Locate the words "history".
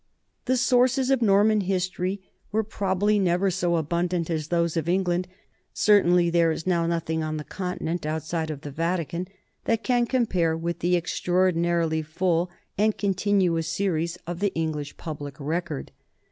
1.61-2.23